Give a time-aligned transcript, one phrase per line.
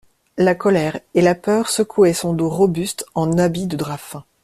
[0.37, 4.25] La colère et la peur secouaient son dos robuste en habit de drap fin.